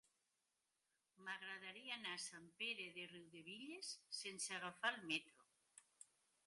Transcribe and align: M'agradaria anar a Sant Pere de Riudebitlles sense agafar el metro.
M'agradaria 1.27 1.93
anar 1.97 2.13
a 2.19 2.23
Sant 2.23 2.47
Pere 2.63 2.89
de 2.97 3.05
Riudebitlles 3.13 3.93
sense 4.23 4.57
agafar 4.61 4.95
el 4.97 5.09
metro. 5.13 5.49